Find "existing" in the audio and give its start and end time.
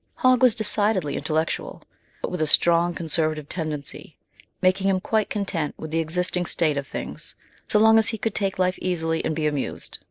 5.99-6.47